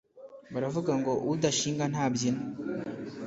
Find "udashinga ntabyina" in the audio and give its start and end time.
1.33-2.43